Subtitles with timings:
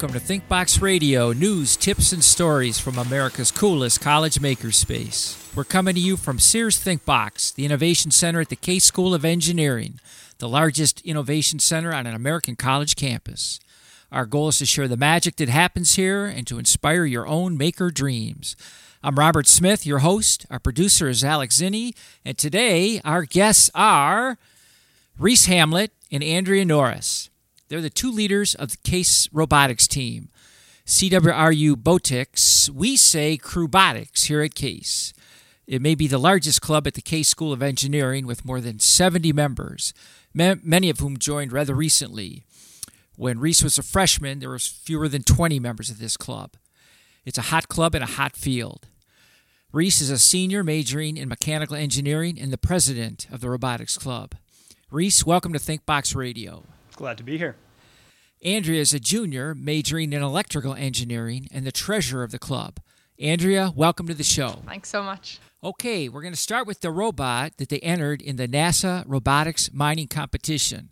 [0.00, 5.54] Welcome to ThinkBox Radio, news, tips, and stories from America's coolest college makerspace.
[5.54, 9.26] We're coming to you from Sears ThinkBox, the innovation center at the Case School of
[9.26, 10.00] Engineering,
[10.38, 13.60] the largest innovation center on an American college campus.
[14.10, 17.58] Our goal is to share the magic that happens here and to inspire your own
[17.58, 18.56] maker dreams.
[19.02, 20.46] I'm Robert Smith, your host.
[20.50, 21.94] Our producer is Alex Zinni,
[22.24, 24.38] and today our guests are
[25.18, 27.29] Rhys Hamlet and Andrea Norris.
[27.70, 30.28] They're the two leaders of the Case Robotics team.
[30.86, 35.12] CWRUbotix, we say Crewbotics here at Case.
[35.68, 38.80] It may be the largest club at the Case School of Engineering with more than
[38.80, 39.94] 70 members,
[40.34, 42.42] many of whom joined rather recently.
[43.14, 46.54] When Rhys was a freshman, there was fewer than 20 members of this club.
[47.24, 48.88] It's a hot club in a hot field.
[49.72, 54.34] Rhys is a senior majoring in mechanical engineering and the president of the robotics club.
[54.90, 56.64] Rhys, welcome to ThinkBox Radio.
[57.00, 57.56] Glad to be here.
[58.44, 62.78] Andrea is a junior majoring in electrical engineering and the treasurer of the club.
[63.18, 64.60] Andrea, welcome to the show.
[64.66, 65.38] Thanks so much.
[65.64, 69.72] Okay, we're going to start with the robot that they entered in the NASA robotics
[69.72, 70.90] mining competition,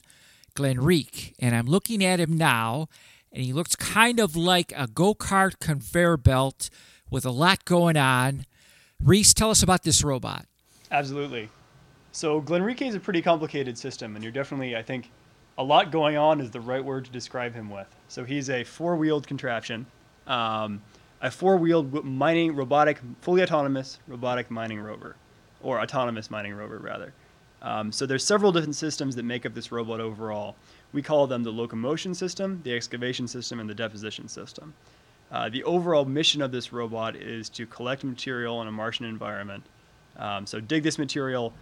[0.56, 1.34] Glenrique.
[1.38, 2.88] And I'm looking at him now,
[3.30, 6.70] and he looks kind of like a go kart conveyor belt
[7.10, 8.46] with a lot going on.
[8.98, 10.46] Rhys, tell us about this robot.
[10.90, 11.50] Absolutely.
[12.12, 15.10] So, Glenrique is a pretty complicated system, and you're definitely, I think,
[15.58, 17.88] a lot going on is the right word to describe him with.
[18.06, 19.86] So he's a four-wheeled contraption,
[20.28, 20.80] um,
[21.20, 25.16] a four-wheeled mining robotic, fully autonomous robotic mining rover,
[25.60, 27.12] or autonomous mining rover rather.
[27.60, 30.54] Um, so there's several different systems that make up this robot overall.
[30.92, 34.74] We call them the locomotion system, the excavation system, and the deposition system.
[35.32, 39.64] Uh, the overall mission of this robot is to collect material in a Martian environment.
[40.16, 41.52] Um, so dig this material,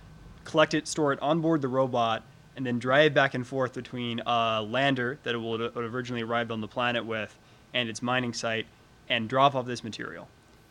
[0.45, 2.23] collect it, store it on board the robot,
[2.57, 6.61] and then drive back and forth between a lander that it will originally arrived on
[6.61, 7.37] the planet with
[7.75, 8.67] and its mining site
[9.09, 10.29] and drop off this material.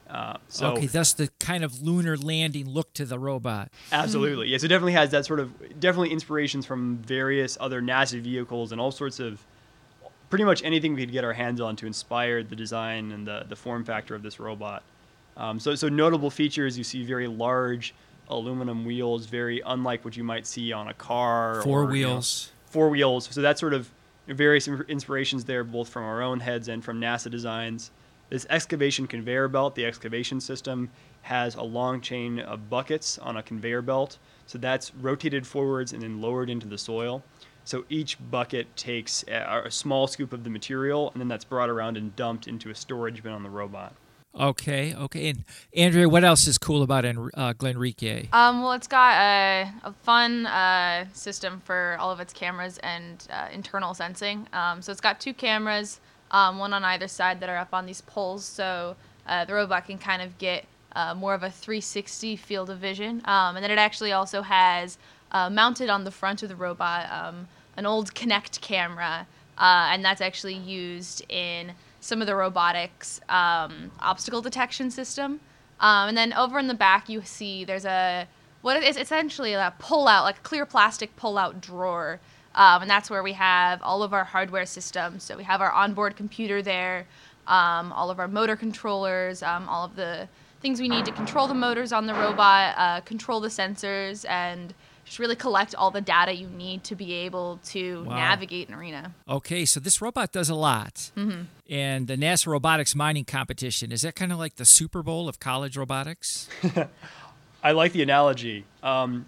[0.10, 3.72] Uh, so okay, that's the kind of lunar landing look to the robot.
[3.92, 4.64] Absolutely, yes.
[4.64, 8.92] It definitely has that sort of definitely inspirations from various other NASA vehicles and all
[8.92, 9.44] sorts of
[10.30, 13.46] pretty much anything we could get our hands on to inspire the design and the
[13.50, 14.84] the form factor of this robot.
[15.38, 17.96] Um, so so notable features you see very large
[18.30, 21.62] aluminum wheels, very unlike what you might see on a car.
[21.64, 22.50] Four or, wheels.
[22.50, 23.30] You know, four wheels.
[23.32, 23.90] So that's sort of
[24.28, 27.92] various inspirations there, both from our own heads and from NASA designs.
[28.30, 30.90] This excavation conveyor belt, the excavation system,
[31.22, 34.18] has a long chain of buckets on a conveyor belt.
[34.48, 37.24] So that's rotated forwards and then lowered into the soil.
[37.64, 41.70] So each bucket takes a, a small scoop of the material, and then that's brought
[41.70, 43.94] around and dumped into a storage bin on the robot.
[44.40, 45.30] Okay, okay.
[45.30, 48.34] And Andrea, what else is cool about uh, Glenrique?
[48.34, 53.26] Um, well, it's got a, a fun uh, system for all of its cameras and
[53.32, 54.48] uh, internal sensing.
[54.52, 56.02] Um, so it's got two cameras,
[56.32, 59.86] um, one on either side that are up on these poles, so uh, the robot
[59.86, 60.66] can kind of get
[60.96, 63.22] uh, more of a 360 field of vision.
[63.26, 64.98] Um, and then it actually also has
[65.32, 67.48] uh, mounted on the front of the robot um,
[67.78, 71.72] an old Kinect camera, and that's actually used in
[72.06, 75.40] some of the robotics um, obstacle detection system.
[75.80, 78.28] Um, and then over in the back, you see there's a
[78.62, 82.20] what is essentially a pull out, like a clear plastic pull out drawer.
[82.56, 85.24] Um, and that's where we have all of our hardware systems.
[85.24, 87.06] So we have our onboard computer there,
[87.48, 90.28] um, all of our motor controllers, um, all of the
[90.62, 94.74] things we need to control the motors on the robot, uh, control the sensors, and
[95.06, 98.16] just really collect all the data you need to be able to wow.
[98.16, 99.14] navigate an arena.
[99.30, 101.12] Okay, so this robot does a lot.
[101.16, 101.44] Mm-hmm.
[101.70, 105.40] And the NASA Robotics Mining Competition, is that kind of like the Super Bowl of
[105.40, 106.50] college robotics?
[107.64, 108.66] I like the analogy.
[108.82, 109.28] Um,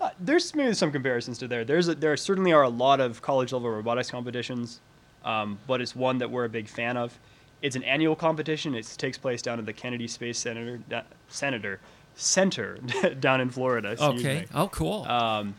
[0.00, 1.64] uh, there's maybe some comparisons to there.
[1.64, 4.80] There's a, there certainly are a lot of college level robotics competitions,
[5.24, 7.18] um, but it's one that we're a big fan of.
[7.60, 8.74] It's an annual competition.
[8.74, 11.80] It takes place down at the Kennedy Space Center, uh, Senator
[12.18, 12.78] Center
[13.20, 13.96] down in Florida.
[13.98, 14.40] Okay.
[14.40, 14.46] Me.
[14.54, 15.04] Oh, cool.
[15.04, 15.54] Um,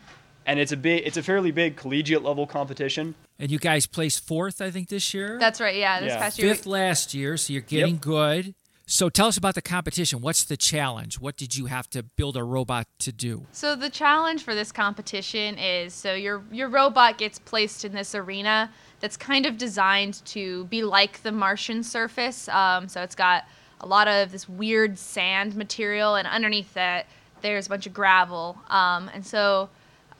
[0.46, 3.14] and it's a big, it's a fairly big collegiate level competition.
[3.38, 5.38] And you guys placed fourth, I think, this year.
[5.38, 5.76] That's right.
[5.76, 6.18] Yeah, this yeah.
[6.18, 6.54] past year.
[6.54, 8.02] Fifth last year, so you're getting yep.
[8.02, 8.54] good.
[8.90, 10.20] So tell us about the competition.
[10.20, 11.20] What's the challenge?
[11.20, 13.46] What did you have to build a robot to do?
[13.52, 18.16] So the challenge for this competition is so your your robot gets placed in this
[18.16, 22.48] arena that's kind of designed to be like the Martian surface.
[22.48, 23.44] Um, so it's got
[23.80, 27.06] a lot of this weird sand material, and underneath that,
[27.40, 28.58] there's a bunch of gravel.
[28.68, 29.70] Um, and so,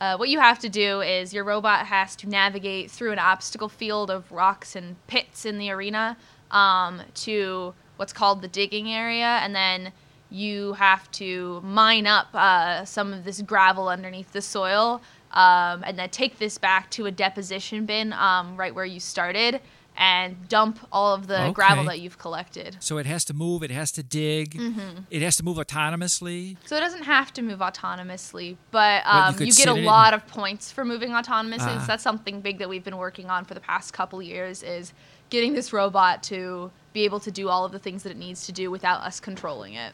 [0.01, 3.69] uh, what you have to do is your robot has to navigate through an obstacle
[3.69, 6.17] field of rocks and pits in the arena
[6.51, 9.93] um, to what's called the digging area, and then
[10.31, 15.03] you have to mine up uh, some of this gravel underneath the soil,
[15.33, 19.61] um, and then take this back to a deposition bin um, right where you started
[20.01, 22.79] and dump all of the gravel that you've collected.
[22.81, 23.63] So it has to move.
[23.63, 24.55] It has to dig.
[24.55, 25.03] Mm-hmm.
[25.11, 26.57] It has to move autonomously.
[26.65, 29.77] So it doesn't have to move autonomously, but But you um, you, get a sit
[29.77, 31.77] in- lot of points for moving autonomously.
[31.77, 31.81] Ah.
[31.81, 34.95] So that's something big that we've been working on for the past couple years is
[35.29, 38.47] getting this robot to be able to do all of the things that it needs
[38.47, 39.93] to do without us controlling it.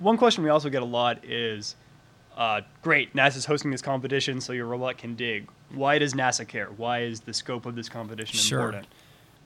[0.00, 1.76] One question we also get a lot is,
[2.36, 5.48] uh, great, NASA's hosting this competition, so your robot can dig.
[5.74, 6.68] Why does NASA care?
[6.76, 8.60] Why is the scope of this competition Sure.
[8.60, 8.86] important?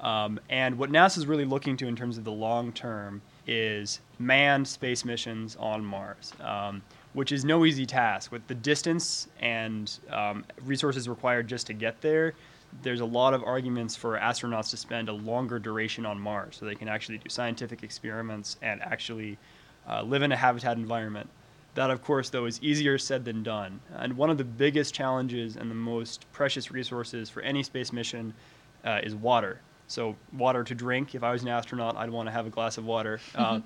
[0.01, 4.67] Um, and what NASA's really looking to in terms of the long term is manned
[4.67, 6.83] space missions on Mars, um,
[7.13, 8.33] which is no easy task.
[8.33, 12.35] With the distance and um, resources required just to get there,
[12.83, 16.65] there's a lot of arguments for astronauts to spend a longer duration on Mars so
[16.67, 19.37] they can actually do scientific experiments and actually
[19.89, 21.29] uh, live in a habitat environment.
[21.75, 23.81] That, of course, though, is easier said than done.
[23.95, 28.35] And one of the biggest challenges and the most precious resources for any space mission
[28.85, 29.61] uh, is water.
[29.87, 31.15] So, water to drink.
[31.15, 33.21] If I was an astronaut, I'd want to have a glass of water.
[33.35, 33.61] Uh,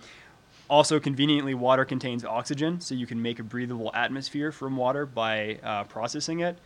[0.71, 5.59] also, conveniently, water contains oxygen, so you can make a breathable atmosphere from water by
[5.63, 6.59] uh, processing it.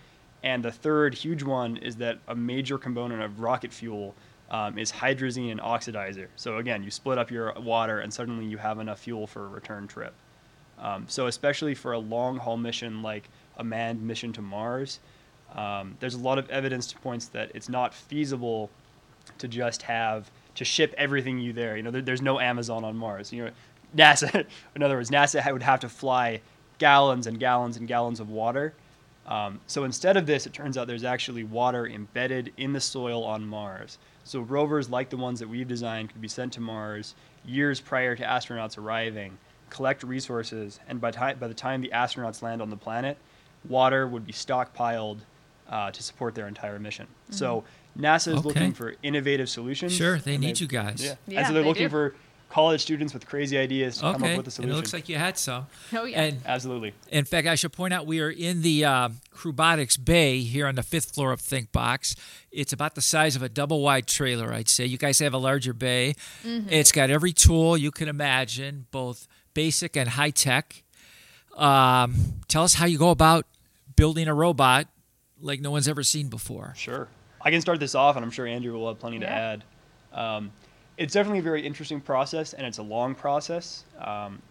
[0.42, 4.14] And the third huge one is that a major component of rocket fuel
[4.50, 6.28] um, is hydrazine and oxidizer.
[6.36, 9.48] So again, you split up your water, and suddenly you have enough fuel for a
[9.48, 10.14] return trip.
[10.80, 15.00] Um, so especially for a long haul mission like a manned mission to Mars,
[15.54, 18.70] um, there's a lot of evidence to points that it's not feasible
[19.38, 21.76] to just have to ship everything you there.
[21.76, 23.32] You know, there, there's no Amazon on Mars.
[23.32, 23.50] You know,
[23.96, 24.44] NASA.
[24.74, 26.40] In other words, NASA would have to fly
[26.78, 28.74] gallons and gallons and gallons of water.
[29.26, 33.24] Um, so instead of this, it turns out there's actually water embedded in the soil
[33.24, 33.98] on Mars.
[34.24, 37.14] So rovers like the ones that we've designed could be sent to Mars
[37.44, 39.36] years prior to astronauts arriving,
[39.70, 43.16] collect resources, and by, ti- by the time the astronauts land on the planet,
[43.68, 45.18] water would be stockpiled
[45.68, 47.06] uh, to support their entire mission.
[47.30, 47.64] So
[47.98, 48.48] NASA is Okay.
[48.48, 49.92] looking for innovative solutions.
[49.94, 51.02] Sure, they and need you guys.
[51.04, 51.14] Yeah.
[51.26, 51.90] Yeah, and so they're they looking do.
[51.90, 52.14] for
[52.50, 54.72] college students with crazy ideas to come up with a And solution.
[54.72, 55.66] it looks like you had some.
[55.92, 56.22] Oh, yeah.
[56.22, 56.94] And Absolutely.
[57.10, 60.74] in fact, I should point out we are in the uh, CWRUbotix Bay here on
[60.76, 62.16] the fifth floor of ThinkBox.
[62.50, 64.86] It's about the size of a double wide trailer, I'd say.
[64.86, 66.14] You guys have a larger bay.
[66.42, 70.82] It's got every tool you can imagine, both basic and high tech.
[71.56, 72.14] Um,
[72.48, 73.46] tell us how you go about
[73.96, 74.86] building a robot
[75.40, 76.74] like no one's ever seen before.
[76.76, 77.08] Sure.
[77.40, 79.64] I can start this off, and I'm sure Andrea will have plenty to add.
[80.12, 80.50] Um,
[80.96, 83.84] it's definitely a very interesting process, and it's a long process.
[84.00, 84.42] Um,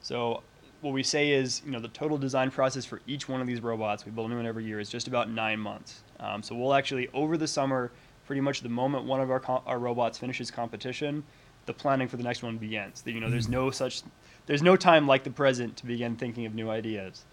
[0.00, 0.42] so,
[0.80, 3.60] what we say is, you know, the total design process for each one of these
[3.60, 6.02] robots, we build a new one every year, is just about nine months.
[6.18, 7.92] Um, so, we'll actually, over the summer,
[8.26, 11.22] pretty much the moment one of our, co- our robots finishes competition,
[11.66, 13.04] the planning for the next one begins.
[13.06, 14.02] You know, there's no such,
[14.46, 17.24] there's no time like the present to begin thinking of new ideas.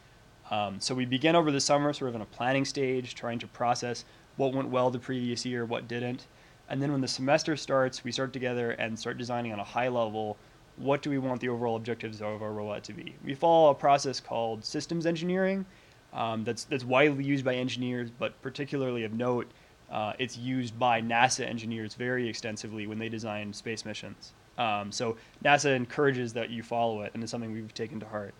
[0.51, 3.47] Um, so we begin over the summer, sort of in a planning stage, trying to
[3.47, 4.05] process
[4.37, 6.27] what went well the previous year, what didn't.
[6.69, 9.87] And then when the semester starts, we start together and start designing on a high
[9.87, 10.37] level
[10.77, 13.15] what do we want the overall objectives of our robot to be.
[13.23, 15.65] We follow a process called systems engineering
[16.13, 19.51] um, that's, that's widely used by engineers, but particularly of note,
[19.91, 24.33] uh, it's used by NASA engineers very extensively when they design space missions.
[24.59, 28.33] Um, so NASA encourages that you follow it, and it's something we've taken to heart.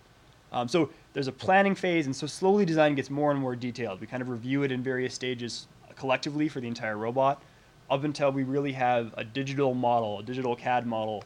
[0.52, 4.00] Um, so there's a planning phase, and so slowly design gets more and more detailed.
[4.00, 7.42] We kind of review it in various stages collectively for the entire robot,
[7.90, 11.24] up until we really have a digital model, a digital CAD model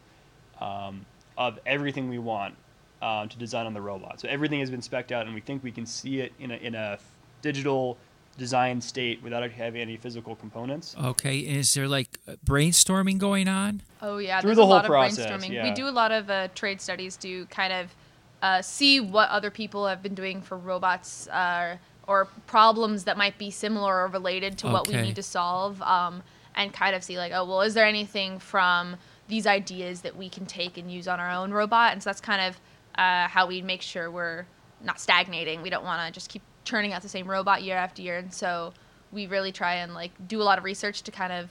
[0.60, 1.04] um,
[1.36, 2.54] of everything we want
[3.02, 4.20] um, to design on the robot.
[4.20, 6.56] So everything has been specced out, and we think we can see it in a,
[6.56, 6.98] in a
[7.42, 7.98] digital
[8.34, 10.94] design state without it having any physical components.
[11.02, 13.82] Okay, is there like brainstorming going on?
[14.02, 15.52] Oh yeah, Through there's the a whole lot process, of brainstorming.
[15.52, 15.64] yeah.
[15.64, 17.94] We do a lot of uh, trade studies to kind of
[18.42, 21.76] uh, see what other people have been doing for robots uh,
[22.06, 26.22] or problems that might be similar or related to what we need to solve, um,
[26.54, 28.96] and kind of see like, oh well, is there anything from
[29.28, 31.92] these ideas that we can take and use on our own robot?
[31.92, 32.60] And so that's kind of
[32.98, 34.44] uh, how we make sure we're
[34.82, 35.62] not stagnating.
[35.62, 38.32] We don't want to just keep churning out the same robot year after year, and
[38.32, 38.72] so
[39.12, 41.48] we really try and like do a lot of research to kind of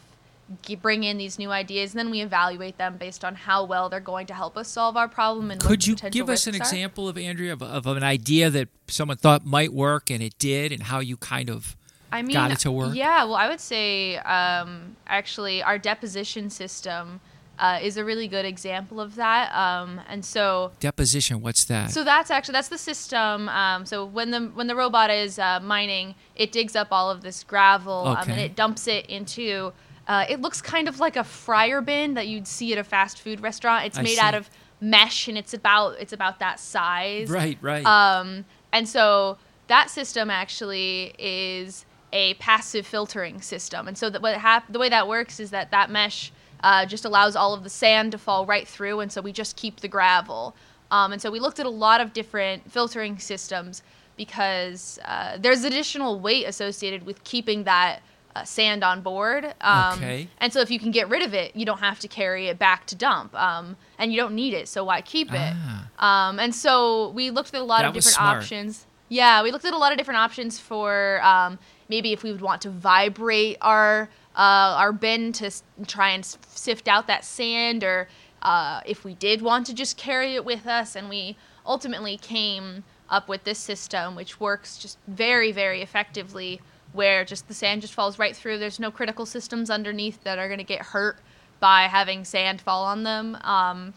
[0.81, 3.99] bring in these new ideas, and then we evaluate them based on how well they're
[3.99, 5.51] going to help us solve our problem.
[5.51, 6.57] And Could you give us an are.
[6.57, 10.71] example of Andrea of, of an idea that someone thought might work and it did,
[10.71, 11.75] and how you kind of
[12.11, 12.95] I mean, got it to work?
[12.95, 17.21] Yeah, well, I would say um, actually our deposition system
[17.59, 19.53] uh, is a really good example of that.
[19.55, 21.41] Um, and so deposition?
[21.41, 21.91] What's that?
[21.91, 23.49] So that's actually that's the system.
[23.49, 27.21] Um, so when the when the robot is uh, mining, it digs up all of
[27.21, 29.73] this gravel um, and it dumps it into.
[30.05, 33.21] Uh, it looks kind of like a fryer bin that you'd see at a fast
[33.21, 33.85] food restaurant.
[33.85, 34.19] It's I made see.
[34.19, 34.49] out of
[34.81, 37.29] mesh and it's about it's about that size.
[37.29, 37.85] right, right.
[37.85, 43.87] Um, and so that system actually is a passive filtering system.
[43.87, 46.31] And so that what hap- the way that works is that that mesh
[46.63, 49.55] uh, just allows all of the sand to fall right through, and so we just
[49.55, 50.55] keep the gravel.
[50.89, 53.83] Um, and so we looked at a lot of different filtering systems
[54.15, 58.01] because uh, there's additional weight associated with keeping that
[58.35, 59.45] uh, sand on board.
[59.61, 60.27] Um, Okay.
[60.39, 62.57] And so if you can get rid of it, you don't have to carry it
[62.59, 63.33] back to dump.
[63.35, 65.53] Um, and you don't need it, so why keep it?
[65.99, 68.85] Um, and so we looked at a lot That of different options.
[69.09, 72.41] Yeah, we looked at a lot of different options for um, maybe if we would
[72.41, 75.51] want to vibrate our uh, our bin to
[75.87, 78.07] try and sift out that sand, or
[78.41, 80.95] uh, if we did want to just carry it with us.
[80.95, 86.61] And we ultimately came up with this system, which works just very, very effectively,
[86.93, 88.57] where just the sand just falls right through.
[88.57, 91.17] There's no critical systems underneath that are going to get hurt
[91.59, 93.37] by having sand fall on them.
[93.41, 93.93] Um,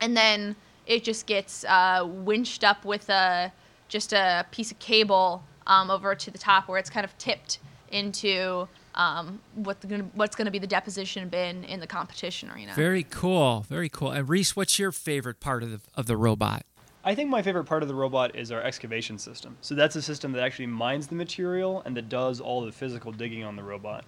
[0.00, 0.56] and then
[0.86, 3.52] it just gets uh, winched up with a
[3.88, 7.58] just a piece of cable um, over to the top where it's kind of tipped
[7.90, 8.68] into
[8.98, 12.74] um, what the, what's going to be the deposition bin in the competition arena.
[12.74, 13.64] Very cool.
[13.68, 14.10] Very cool.
[14.10, 16.64] And Rhys, what's your favorite part of the of the robot?
[17.04, 19.56] I think my favorite part of the robot is our excavation system.
[19.62, 23.12] So that's a system that actually mines the material and that does all the physical
[23.12, 24.04] digging on the robot.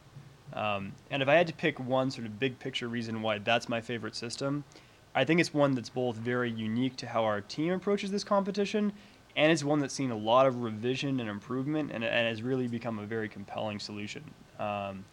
[0.53, 3.69] Um, and if I had to pick one sort of big picture reason why that's
[3.69, 4.65] my favorite system,
[5.15, 8.93] I think it's one that's both very unique to how our team approaches this competition,
[9.37, 12.67] and it's one that's seen a lot of revision and improvement, and, and has really
[12.67, 14.25] become a very compelling solution.
[14.61, 15.05] Um,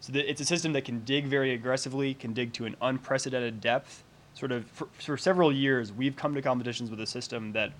[0.00, 3.60] so that it's a system that can dig very aggressively, can dig to an unprecedented
[3.60, 4.04] depth.
[4.34, 7.72] Sort of for, for several years, we've come to competitions with a system that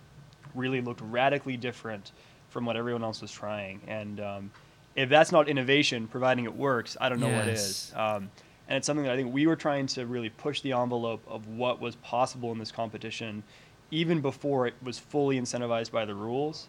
[0.54, 2.12] really looked radically different
[2.48, 3.80] from what everyone else was trying.
[3.86, 4.50] And um,
[4.96, 7.68] if that's not innovation, providing it works, I don't know what Yes.
[7.68, 7.92] is.
[7.94, 8.30] Um,
[8.68, 11.46] and it's something that I think we were trying to really push the envelope of
[11.46, 13.42] what was possible in this competition,
[13.90, 16.68] even before it was fully incentivized by the rules.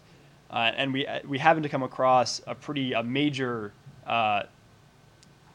[0.50, 3.72] Uh, and we we happened to come across a pretty a major
[4.10, 4.42] uh,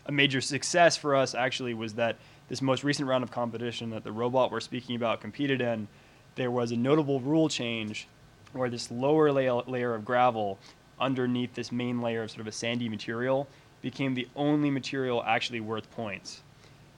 [0.07, 2.15] a major success for us actually was that
[2.47, 5.87] this most recent round of competition that the robot we're speaking about competed in,
[6.35, 8.07] there was a notable rule change
[8.53, 10.57] where this lower layer, layer of gravel
[10.99, 13.47] underneath this main layer of sort of a sandy material
[13.81, 16.41] became the only material actually worth points.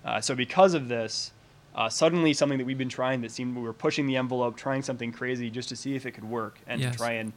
[0.05, 1.31] Uh, so because of this,
[1.75, 4.81] uh, suddenly something that we've been trying that seemed we were pushing the envelope, trying
[4.81, 6.91] something crazy just to see if it could work and Yes.
[6.91, 7.33] to try and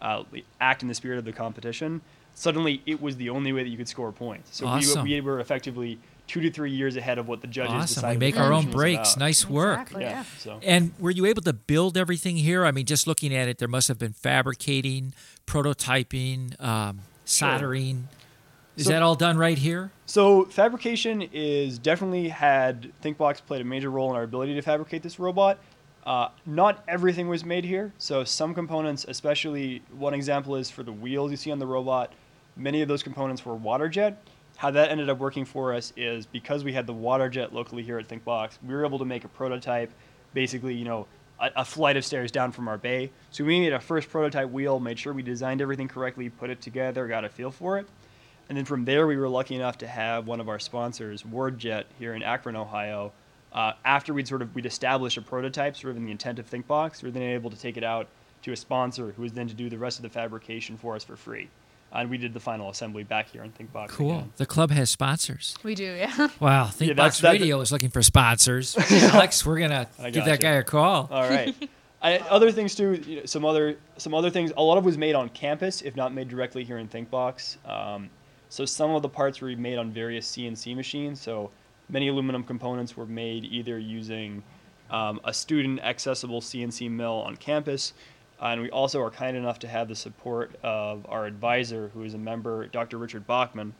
[0.00, 0.22] uh,
[0.60, 2.00] act in the spirit of the competition.
[2.34, 4.56] Suddenly, it was the only way that you could score points.
[4.56, 5.04] So Awesome.
[5.04, 7.94] we, we were effectively two to three years ahead of what the judges Awesome.
[8.00, 8.20] decided.
[8.20, 9.12] We make our own breaks.
[9.14, 9.20] about.
[9.20, 9.78] Nice work.
[9.80, 10.02] Exactly.
[10.04, 10.10] Yeah.
[10.10, 10.24] yeah.
[10.38, 12.64] So And were you able to build everything here?
[12.64, 15.14] I mean, just looking at it, there must have been fabricating,
[15.46, 18.08] prototyping, um, soldering.
[18.76, 19.92] Is So- that all done right here?
[20.06, 25.02] So fabrication is definitely had ThinkBox played a major role in our ability to fabricate
[25.02, 25.58] this robot.
[26.04, 27.92] Uh, not everything was made here.
[27.98, 32.12] So some components, especially one example is for the wheels you see on the robot.
[32.56, 34.22] Many of those components were water jet.
[34.56, 37.82] How that ended up working for us is because we had the water jet locally
[37.82, 39.90] here at ThinkBox, we were able to make a prototype,
[40.34, 41.08] basically, you know,
[41.40, 43.10] a, a flight of stairs down from our bay.
[43.32, 46.60] So we made a first prototype wheel, made sure we designed everything correctly, put it
[46.60, 47.88] together, got a feel for it.
[48.48, 51.84] And then from there, we were lucky enough to have one of our sponsors, WARDJet,
[51.98, 53.12] here in Akron, Ohio.
[53.52, 56.48] Uh, after we'd sort of we'd established a prototype, sort of in the intent of
[56.48, 58.06] ThinkBox, we were then able to take it out
[58.42, 61.02] to a sponsor who was then to do the rest of the fabrication for us
[61.02, 61.48] for free.
[61.94, 63.88] And we did the final assembly back here in ThinkBox.
[63.90, 64.10] Cool.
[64.18, 64.32] again.
[64.36, 65.56] The club has sponsors.
[65.62, 66.28] We do, yeah.
[66.40, 66.64] Wow.
[66.66, 68.76] ThinkBox that's- that's- Radio is looking for sponsors.
[68.90, 70.42] Alex, we're gonna I give that gotcha.
[70.42, 71.08] guy a call.
[71.10, 71.54] All right.
[72.02, 72.94] I, other things too.
[73.06, 74.52] You know, some other some other things.
[74.56, 77.56] A lot of was made on campus, if not made directly here in ThinkBox.
[77.68, 78.10] Um,
[78.50, 81.20] so some of the parts were made on various CNC machines.
[81.20, 81.50] So
[81.88, 84.42] many aluminum components were made either using
[84.90, 87.94] um, a student accessible CNC mill on campus,
[88.40, 92.14] and we also are kind enough to have the support of our advisor, who is
[92.14, 92.98] a member, Dr.
[92.98, 93.74] Richard Bachmann,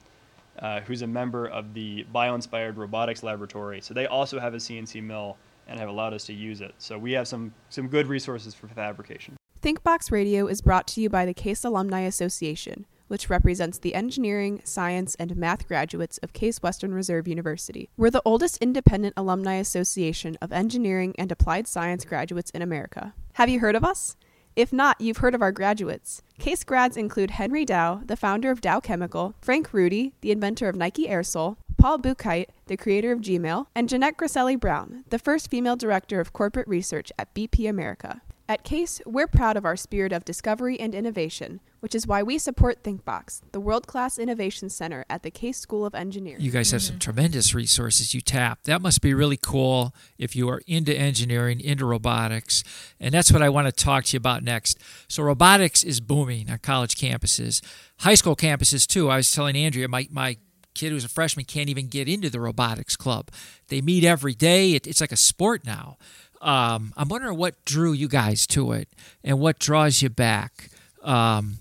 [0.59, 3.81] uh, who's a member of the Bio-Inspired Robotics Laboratory.
[3.81, 6.75] So they also have a CNC mill and have allowed us to use it.
[6.79, 9.37] So we have some some good resources for fabrication.
[9.63, 14.61] ThinkBox Radio is brought to you by the Case Alumni Association, which represents the engineering,
[14.63, 17.89] science, and math graduates of Case Western Reserve University.
[17.97, 23.15] We're the oldest independent alumni association of engineering and applied science graduates in America.
[23.35, 24.17] Have you heard of us?
[24.57, 26.23] If not, you've heard of our graduates.
[26.39, 30.77] Case grads include Henry Dow, the founder of Dow Chemical, Frank Rudy, the inventor of
[30.77, 35.75] Nike Airsole, Paul Buchheit, the creator of Gmail, and Jeannette Grasselli Brown, the first female
[35.75, 38.23] director of corporate research at BP America.
[38.47, 42.37] At CASE, we're proud of our spirit of discovery and innovation, which is why we
[42.37, 46.43] support ThinkBox, the world class innovation center at the Case School of Engineering.
[46.43, 48.65] You guys have some tremendous resources you tap.
[48.65, 52.63] That must be really cool if you are into engineering, into robotics.
[53.01, 54.79] And that's what I want to talk to you about next.
[55.09, 57.65] So, robotics is booming on college campuses,
[58.01, 59.09] high school campuses too.
[59.09, 60.37] I was telling Andrea, my, my
[60.75, 63.31] kid who's a freshman can't even get into the robotics club.
[63.69, 65.97] They meet every day, it, it's like a sport now.
[66.45, 68.89] Um, I'm wondering what drew you guys to it
[69.25, 70.69] and what draws you back.
[71.03, 71.59] Um,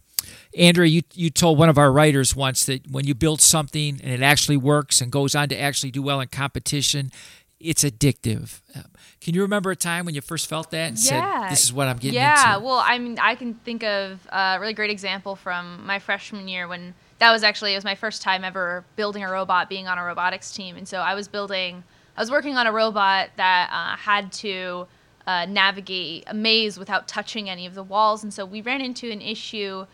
[0.58, 4.12] Andrea, you, you told one of our writers once that when you build something and
[4.12, 7.12] it actually works and goes on to actually do well in competition,
[7.60, 8.60] it's addictive.
[8.76, 8.84] Um,
[9.22, 11.44] can you remember a time when you first felt that and Yeah.
[11.46, 12.66] said, "This is what I'm getting yeah, into"?
[12.66, 16.68] well, I mean, I can think of a really great example from my freshman year
[16.68, 19.98] when that was actually it was my first time ever building a robot, being on
[19.98, 21.84] a robotics team, and so I was building,
[22.16, 24.88] I was working on a robot that uh, had to
[25.26, 29.12] uh, navigate a maze without touching any of the walls, and so we ran into
[29.12, 29.86] an issue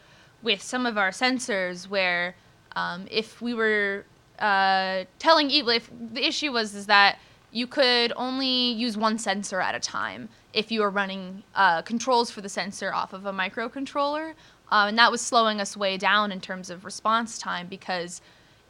[0.42, 2.36] with some of our sensors where
[2.76, 4.06] um, if we were
[4.40, 7.20] uh, telling evil if the issue was is that
[7.52, 12.32] you could only use one sensor at a time if you were running uh, controls
[12.32, 14.34] for the sensor off of a microcontroller
[14.72, 18.22] um, and that was slowing us way down in terms of response time because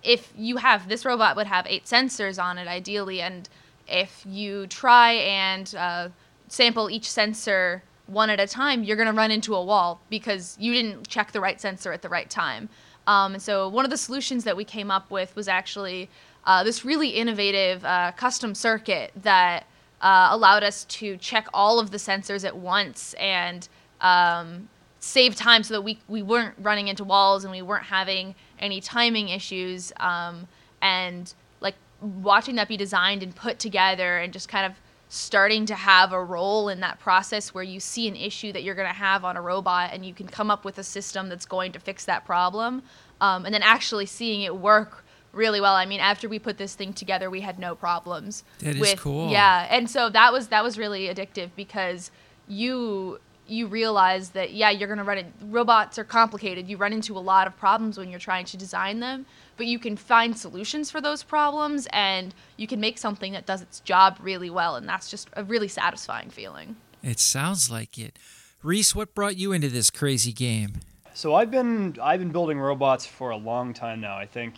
[0.03, 3.49] if you have this robot would have eight sensors on it ideally and
[3.87, 6.09] if you try and uh,
[6.47, 10.57] sample each sensor one at a time you're going to run into a wall because
[10.59, 12.69] you didn't check the right sensor at the right time.
[13.07, 16.09] Um, and so one of the solutions that we came up with was actually
[16.45, 19.65] uh, this really innovative uh, custom circuit that
[20.01, 23.67] uh, allowed us to check all of the sensors at once and
[24.01, 28.35] um, save time so that we, we weren't running into walls and we weren't having
[28.59, 29.93] any timing issues.
[29.97, 30.47] Um,
[30.81, 34.73] and like watching that be designed and put together and just kind of
[35.07, 38.75] starting to have a role in that process where you see an issue that you're
[38.75, 41.47] going to have on a robot and you can come up with a system that's
[41.47, 42.83] going to fix that problem.
[43.19, 45.75] Um, and then actually seeing it work really well.
[45.75, 48.43] I mean, after we put this thing together, we had no problems.
[48.59, 49.31] That is with, cool.
[49.31, 52.11] Yeah, and so that was that was really addictive because
[52.47, 57.17] you you realize that yeah you're gonna run it robots are complicated you run into
[57.17, 59.25] a lot of problems when you're trying to design them
[59.57, 63.61] but you can find solutions for those problems and you can make something that does
[63.61, 68.19] its job really well and that's just a really satisfying feeling It sounds like it.
[68.61, 70.81] Rhys, what brought you into this crazy game?
[71.13, 74.17] So I've been I've been building robots for a long time now.
[74.17, 74.55] I think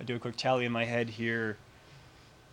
[0.00, 1.56] I do a quick tally in my head here.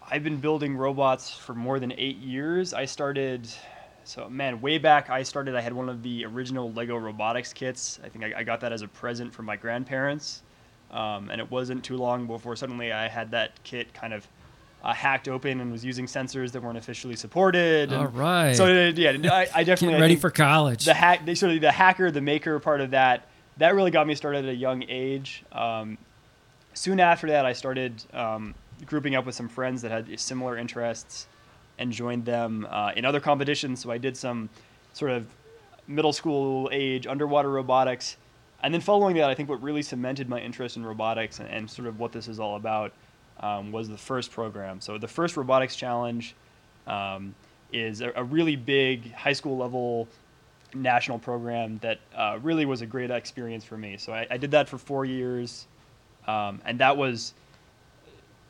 [0.10, 2.74] I've been building robots for more than eight years.
[2.74, 3.48] I started,
[4.04, 5.56] so man, way back I started.
[5.56, 8.00] I had one of the original Lego robotics kits.
[8.04, 10.44] I think I, I got that as a present from my grandparents,
[10.92, 14.28] um, and it wasn't too long before suddenly I had that kit kind of
[14.84, 17.94] uh, hacked open and was using sensors that weren't officially supported.
[17.94, 18.56] All right.
[18.56, 20.86] So yeah, I, I definitely I ready for college.
[20.86, 24.08] the hack they sort of the hacker the maker part of that that really got
[24.08, 25.98] me started at a young age um,
[26.74, 31.28] soon after that i started um, grouping up with some friends that had similar interests
[31.78, 33.82] and joined them uh, in other competitions.
[33.82, 34.50] So i did some
[34.94, 35.28] sort of
[35.88, 38.18] middle school age underwater robotics.
[38.64, 41.70] And then following that i think what really cemented my interest in robotics and, and
[41.70, 42.94] sort of what this is all about
[43.42, 44.80] um, was the first program.
[44.80, 46.36] So the first robotics challenge
[46.88, 47.34] um,
[47.74, 50.08] is a, a really big high school level
[50.74, 53.98] national program that uh, really was a great experience for me.
[53.98, 55.68] So I, I did that for four years,
[56.28, 57.34] um, and that was,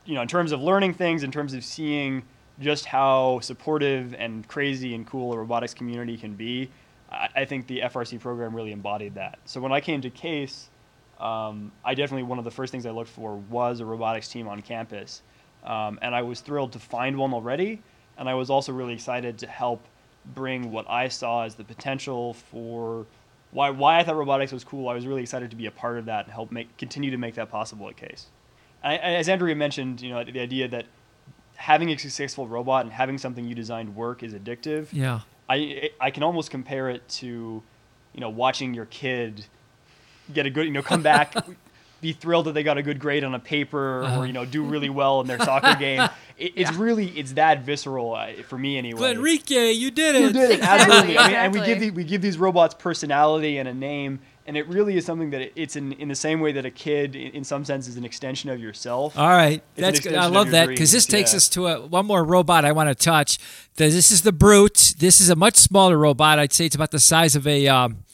[0.04, 2.22] you know, in terms of learning things, in terms of seeing
[2.62, 6.70] just how supportive and crazy and cool a robotics community can be.
[7.10, 9.38] I, I think the FRC program really embodied that.
[9.44, 10.70] So when I came to Case,
[11.20, 14.48] um, I definitely one of the first things I looked for was a robotics team
[14.48, 15.22] on campus,
[15.64, 17.82] um, and I was thrilled to find one already.
[18.18, 19.86] And I was also really excited to help
[20.34, 23.06] bring what I saw as the potential for
[23.52, 24.88] why why I thought robotics was cool.
[24.88, 27.16] I was really excited to be a part of that and help make continue to
[27.16, 28.26] make that possible at Case.
[28.82, 30.86] I, as Andrea mentioned, you know, the idea that
[31.56, 34.88] having a successful robot and having something you designed work is addictive.
[34.92, 35.20] yeah.
[35.48, 37.62] I I can almost compare it to,
[38.14, 39.44] you know, watching your kid
[40.32, 41.34] get a good, you know, come back,
[42.00, 44.20] be thrilled that they got a good grade on a paper, Uh-huh.
[44.20, 46.08] or you know, do really well in their soccer game.
[46.38, 46.82] It, it's Yeah.
[46.82, 48.98] really it's that visceral uh, for me anyway.
[49.14, 50.22] Glenrique, you did it.
[50.22, 51.18] You did it, Exactly, absolutely.
[51.18, 54.56] I mean, and we give the, we give these robots personality and a name, and
[54.56, 57.14] it really is something that it, it's in in the same way that a kid,
[57.14, 59.16] in, in some sense, is an extension of yourself.
[59.18, 60.14] All right, an that's good.
[60.14, 61.36] I love that because this takes yeah.
[61.38, 63.38] us to a, one more robot I want to touch.
[63.76, 64.94] The- This is the Brute.
[64.98, 66.38] This is a much smaller robot.
[66.38, 68.04] I'd say it's about the size of a um,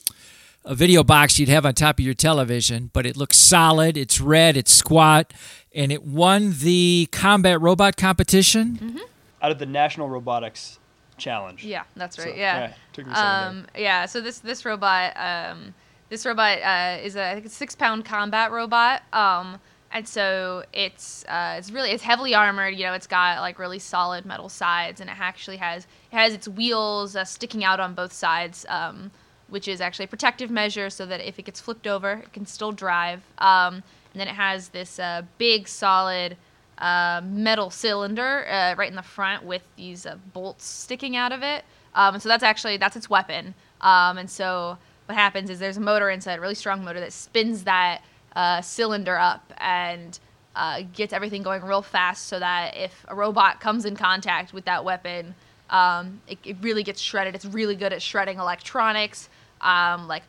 [0.65, 3.97] a video box you'd have on top of your television, but it looks solid.
[3.97, 4.57] It's red.
[4.57, 5.33] It's squat,
[5.75, 9.01] and it won the combat robot competition.
[9.41, 10.79] Out of the National Robotics
[11.17, 11.65] challenge.
[11.65, 12.29] Yeah, that's right.
[12.29, 12.59] So, yeah.
[12.59, 14.07] yeah, took me um, yeah.
[14.07, 15.75] So this this robot, um,
[16.09, 19.03] this robot uh, is a, I think a six pound combat robot.
[19.13, 19.59] Um,
[19.91, 22.75] and so it's uh, it's really it's heavily armored.
[22.75, 26.35] You know, it's got like really solid metal sides, and it actually has it has
[26.35, 29.11] its wheels uh, sticking out on both sides, um,
[29.49, 32.45] which is actually a protective measure so that if it gets flipped over, it can
[32.45, 33.23] still drive.
[33.39, 36.37] Um, and then it has this uh, big solid
[36.79, 41.43] uh, metal cylinder uh, right in the front with these uh, bolts sticking out of
[41.43, 41.65] it.
[41.95, 43.55] Um, and so that's actually that's its weapon.
[43.81, 44.77] Um, and so
[45.09, 48.03] what happens is there's a motor inside, a really strong motor that spins that
[48.37, 50.19] uh, cylinder up and
[50.55, 54.65] uh, gets everything going real fast, so that if a robot comes in contact with
[54.67, 55.35] that weapon,
[55.71, 57.35] um, it, it really gets shredded.
[57.35, 59.29] It's really good at shredding electronics,
[59.61, 60.25] um, like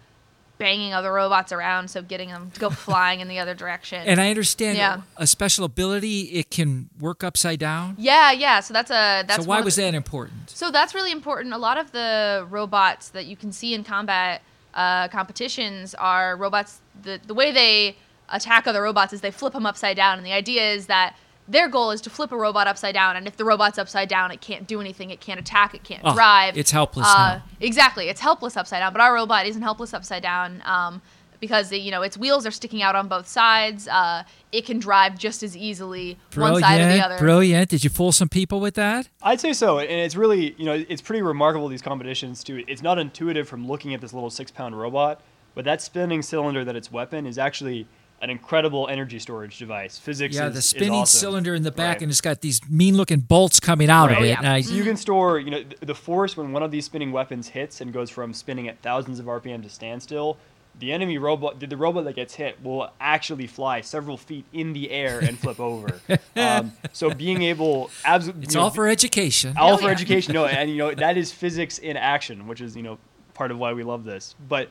[0.60, 4.02] banging other robots around, so getting them to go flying in the other direction.
[4.06, 5.02] And I understand Yeah.
[5.18, 7.96] a special ability, it can work upside down.
[7.98, 8.60] yeah, yeah.
[8.60, 10.50] So that's a that's so why was the- that important?
[10.52, 11.54] So that's really important.
[11.54, 14.42] A lot of the robots that you can see in combat
[14.73, 16.82] uh, competitions are robots.
[17.01, 17.97] The the way they
[18.29, 21.15] attack other robots is they flip them upside down, and the idea is that
[21.47, 24.29] their goal is to flip a robot upside down, and if the robot's upside down,
[24.32, 25.10] it can't do anything.
[25.10, 25.73] It can't attack.
[25.73, 26.55] It can't Oh, drive.
[26.58, 27.39] it's helpless Uh.
[27.60, 28.93] Exactly, it's helpless upside down.
[28.93, 30.62] But our robot isn't helpless upside down.
[30.65, 31.01] Um,
[31.39, 35.17] because you know its wheels are sticking out on both sides, uh, it can drive
[35.17, 37.17] just as easily one side or the Brilliant, other.
[37.19, 37.69] brilliant.
[37.69, 39.10] Did you fool some people with that?
[39.21, 42.63] I'd say so, and it's really, you know, it's pretty remarkable these competitions too.
[42.67, 45.21] It's not intuitive from looking at this little six-pound robot,
[45.56, 47.88] but that spinning cylinder that its weapon is actually
[48.21, 49.97] an incredible energy storage device.
[49.97, 51.19] Physics, Yeah, is, the is spinning awesome.
[51.19, 52.02] cylinder in the back, Right.
[52.02, 54.28] and it's got these mean-looking bolts coming out of it.
[54.28, 54.39] Yeah.
[54.39, 57.13] And I, So you can store, you know, the force when one of these spinning
[57.13, 60.38] weapons hits and goes from spinning at thousands of RPM to standstill.
[60.80, 64.74] The enemy robot, the the robot that gets hit, will actually fly several feet in
[64.74, 66.00] the air and flip over.
[66.36, 69.56] Um, so being able, absolutely, it's all for education.
[69.58, 69.92] all Oh, for yeah.
[69.92, 70.34] education.
[70.34, 72.98] No, and you know that is physics in action, which is you know
[73.34, 74.36] part of why we love this.
[74.48, 74.70] But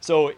[0.00, 0.32] so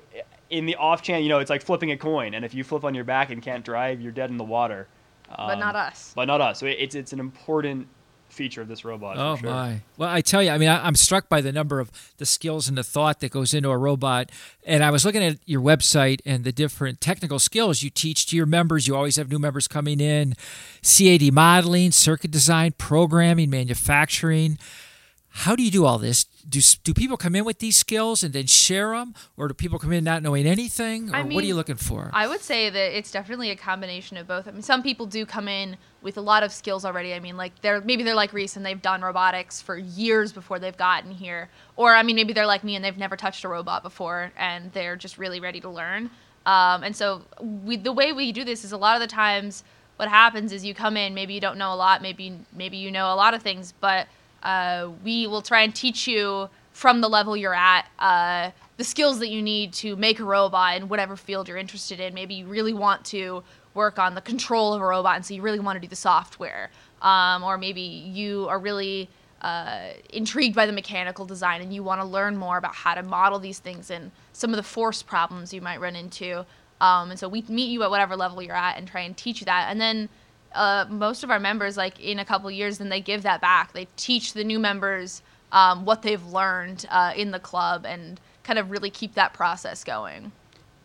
[0.48, 2.82] in the off chance, you know, it's like flipping a coin, and if you flip
[2.84, 4.88] on your back and can't drive, you're dead in the water.
[5.28, 6.12] but not Um, us.
[6.16, 6.58] But not us.
[6.58, 7.86] So it- it's it's an important
[8.30, 9.16] feature of this robot.
[9.16, 9.50] for Oh sure.
[9.50, 9.80] my!
[9.96, 12.68] Well, I tell you, I mean, I, I'm struck by the number of the skills
[12.68, 14.30] and the thought that goes into a robot.
[14.64, 18.36] And I was looking at your website and the different technical skills you teach to
[18.36, 18.86] your members.
[18.86, 20.34] You always have new members coming in:
[20.82, 24.58] CAD modeling, circuit design, programming, manufacturing.
[25.32, 26.24] How do you do all this?
[26.24, 29.78] Do do people come in with these skills and then share them, or do people
[29.78, 32.10] come in not knowing anything, or I what are you looking for?
[32.12, 34.48] I would say that it's definitely a combination of both.
[34.48, 37.14] I mean, some people do come in with a lot of skills already.
[37.14, 40.58] I mean, like they're maybe they're like Rhys and they've done robotics for years before
[40.58, 43.48] they've gotten here, or I mean, maybe they're like me and they've never touched a
[43.48, 46.10] robot before and they're just really ready to learn.
[46.44, 49.62] Um, and so we, the way we do this is a lot of the times
[49.96, 52.90] what happens is you come in, maybe you don't know a lot, maybe maybe you
[52.90, 54.08] know a lot of things, but
[54.42, 59.18] uh, we will try and teach you from the level you're at uh, the skills
[59.18, 62.14] that you need to make a robot in whatever field you're interested in.
[62.14, 63.42] Maybe you really want to
[63.74, 65.96] work on the control of a robot, and so you really want to do the
[65.96, 66.70] software,
[67.02, 69.10] um, or maybe you are really
[69.42, 73.02] uh, intrigued by the mechanical design and you want to learn more about how to
[73.02, 76.44] model these things and some of the force problems you might run into.
[76.80, 79.40] Um, and so we meet you at whatever level you're at and try and teach
[79.40, 79.68] you that.
[79.70, 80.08] And then
[80.54, 83.72] uh, most of our members, like in a couple years, then they give that back.
[83.72, 88.58] They teach the new members um, what they've learned uh, in the club and kind
[88.58, 90.32] of really keep that process going.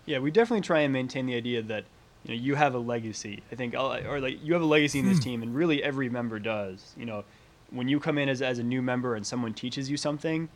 [0.06, 1.86] Yeah, we definitely try and maintain the idea that
[2.24, 3.42] you know you have a legacy.
[3.52, 6.10] I think, uh, or like you have a legacy in this team, and really every
[6.10, 6.94] member does.
[6.98, 7.24] You know,
[7.72, 10.50] when you come in as as a new member and someone teaches you something,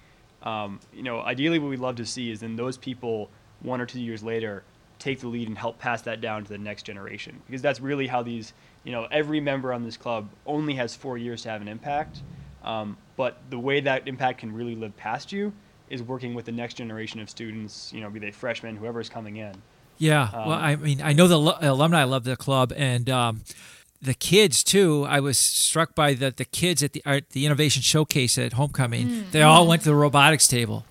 [0.43, 3.29] um, you know, ideally what we'd love to see is then those people
[3.61, 4.63] one or two years later
[4.99, 8.05] take the lead and help pass that down to the next generation because that's really
[8.05, 11.61] how these you know every member on this club only has four years to have
[11.61, 12.21] an impact
[12.63, 15.51] um, but the way that impact can really live past you
[15.89, 19.37] is working with the next generation of students you know be they freshmen whoever's coming
[19.37, 19.53] in
[19.97, 23.41] Yeah, well, I mean, I know the lu- alumni love the club, and um,
[24.01, 25.05] the kids too.
[25.09, 29.25] I was struck by that the kids at the at the innovation showcase at homecoming.
[29.31, 30.85] They all went to the robotics table.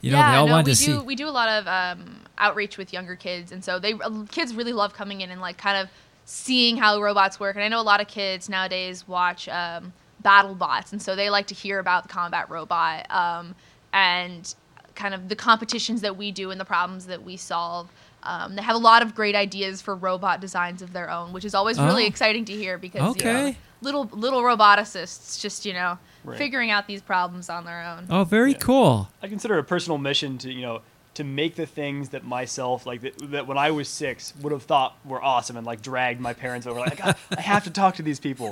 [0.00, 0.98] You know, yeah, they all no, wanted we to do.
[1.00, 1.04] see.
[1.04, 4.54] We do a lot of um, outreach with younger kids, and so they uh, kids
[4.54, 5.88] really love coming in and like kind of
[6.24, 7.56] seeing how robots work.
[7.56, 11.30] And I know a lot of kids nowadays watch um, battle bots, and so they
[11.30, 13.54] like to hear about the combat robot um,
[13.92, 14.54] and
[14.94, 17.90] kind of the competitions that we do and the problems that we solve.
[18.24, 21.44] Um, they have a lot of great ideas for robot designs of their own, which
[21.44, 22.06] is always really Oh.
[22.08, 26.38] exciting to hear because you know, little little roboticists just you know Right.
[26.38, 28.06] figuring out these problems on their own.
[28.08, 28.58] Oh, very Yeah.
[28.58, 29.08] cool.
[29.20, 30.82] I consider it a personal mission to you know
[31.14, 34.62] to make the things that myself like that, that when I was six would have
[34.62, 37.96] thought were awesome and like dragged my parents over like I, I have to talk
[37.96, 38.50] to these people.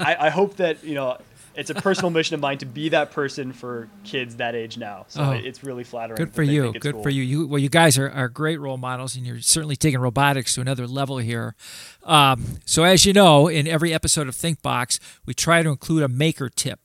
[0.00, 1.18] I, I hope that you know
[1.56, 5.04] it's a personal mission of mine to be that person for kids that age now.
[5.06, 5.30] So Oh.
[5.30, 6.16] it's really flattering.
[6.16, 6.72] Good for you.
[6.72, 7.02] Good cool.
[7.04, 7.22] for you.
[7.22, 10.60] You well, you guys are, are great role models, and you're certainly taking robotics to
[10.62, 11.54] another level here.
[12.02, 16.08] Um, so, as you know, in every episode of ThinkBox, we try to include a
[16.08, 16.83] maker tip.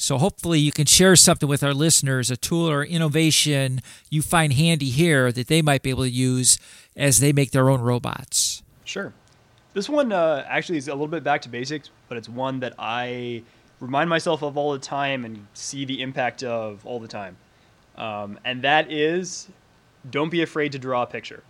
[0.00, 4.54] So, hopefully, you can share something with our listeners, a tool or innovation you find
[4.54, 6.58] handy here that they might be able to use
[6.96, 8.62] as they make their own robots.
[8.84, 9.12] Sure.
[9.74, 12.72] This one uh, actually is a little bit back to basics, but it's one that
[12.78, 13.42] I
[13.78, 17.36] remind myself of all the time and see the impact of all the time.
[17.96, 19.48] Um, and that is
[20.10, 21.42] don't be afraid to draw a picture.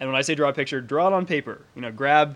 [0.00, 1.60] And when I say draw a picture, draw it on paper.
[1.74, 2.34] You know, grab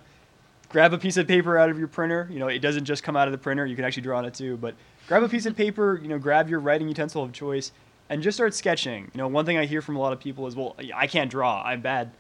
[0.68, 2.28] grab a piece of paper out of your printer.
[2.30, 3.64] You know, it doesn't just come out of the printer.
[3.64, 4.58] You can actually draw on it too.
[4.58, 4.74] But
[5.08, 5.98] grab a piece of paper.
[6.00, 7.72] You know, grab your writing utensil of choice
[8.08, 9.10] and just start sketching.
[9.14, 11.30] You know, one thing I hear from a lot of people is, "Well, I can't
[11.30, 11.62] draw.
[11.62, 12.10] I'm bad."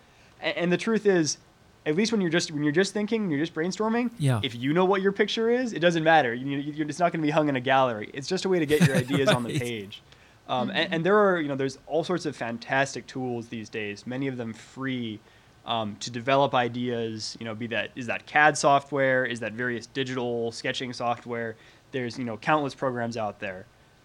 [0.40, 1.38] And the truth is,
[1.86, 4.10] at least when you're just when you're just thinking, you're just brainstorming.
[4.18, 4.40] Yeah.
[4.42, 6.34] If you know what your picture is, it doesn't matter.
[6.34, 8.10] You, you, it's not going to be hung in a gallery.
[8.14, 10.02] It's just a way to get your ideas on the page.
[10.48, 14.06] Um, and, and there are, you know, there's all sorts of fantastic tools these days.
[14.06, 15.20] Many of them free
[15.64, 17.36] um, to develop ideas.
[17.40, 21.56] You know, be that is that CAD software, is that various digital sketching software.
[21.94, 23.64] There's you know countless programs out there.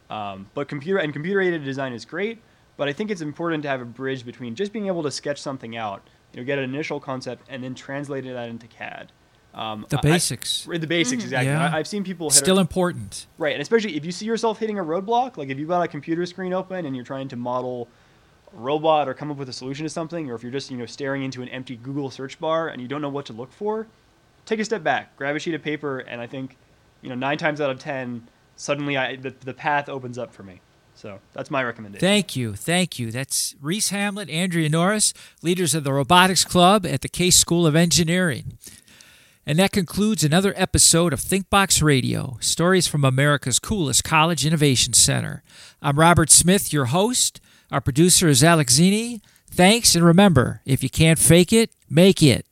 [0.10, 2.39] Um, but computer and computer aided design is great.
[2.78, 5.41] But I think it's important to have a bridge between just being able to sketch
[5.41, 9.12] something out, you know, get an initial concept, and then translate that into CAD.
[9.54, 10.65] Um, The basics.
[10.71, 11.49] I- the basics, exactly.
[11.52, 11.69] Yeah.
[11.73, 13.25] I, I've seen people hit a- Still important.
[13.38, 15.88] Right, and especially if you see yourself hitting a roadblock, like if you've got a
[15.89, 17.89] computer screen open and you're trying to model
[18.54, 20.78] a robot or come up with a solution to something, or if you're just you
[20.78, 23.52] know staring into an empty Google search bar and you don't know what to look
[23.52, 23.88] for,
[24.45, 26.56] take a step back, grab a sheet of paper, and I think
[27.01, 30.43] you know nine times out of ten, suddenly I the, the path opens up for
[30.43, 30.62] me.
[30.95, 32.05] So that's my recommendation.
[32.05, 32.55] Thank you.
[32.55, 33.09] Thank you.
[33.09, 37.73] That's Rhys Hamlet, Andrea Norris, leaders of the Robotics Club at the Case School of
[37.73, 38.57] Engineering.
[39.45, 45.41] And that concludes another episode of ThinkBox Radio Stories from America's Coolest College Innovation Center.
[45.81, 47.39] I'm Robert Smith, your host.
[47.71, 49.21] Our producer is Alex Zinni.
[49.49, 52.45] Thanks, and remember if you can't fake it, make it.